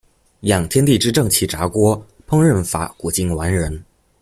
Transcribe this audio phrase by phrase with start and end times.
[0.41, 3.85] 養天地正氣炸鍋，烹飪法古今完人